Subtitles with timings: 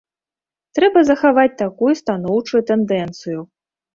[0.77, 3.39] Трэба захаваць такую станоўчую тэндэнцыю.